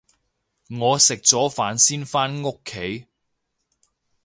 [0.71, 3.05] 我食咗飯先返屋企